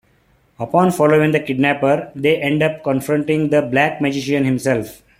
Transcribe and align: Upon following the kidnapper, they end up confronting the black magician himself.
Upon 0.57 0.89
following 0.89 1.31
the 1.31 1.39
kidnapper, 1.39 2.11
they 2.15 2.37
end 2.41 2.63
up 2.63 2.83
confronting 2.83 3.49
the 3.49 3.61
black 3.61 4.01
magician 4.01 4.45
himself. 4.45 5.03